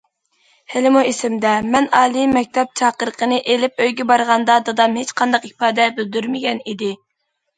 ھېلىمۇ 0.75 1.01
ئېسىمدە، 1.09 1.49
مەن 1.73 1.87
ئالىي 1.97 2.25
مەكتەپ 2.31 2.71
چاقىرىقىنى 2.81 3.37
ئېلىپ 3.55 3.83
ئۆيگە 3.85 4.07
بارغاندا 4.13 4.57
دادام 4.69 4.97
ھېچقانداق 5.01 5.45
ئىپادە 5.51 5.85
بىلدۈرمىگەن 5.99 6.63
ئىدى. 6.73 6.89